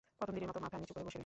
[0.19, 1.19] প্রথম দিনের মতো মাথা নিচু করে বসে রইল।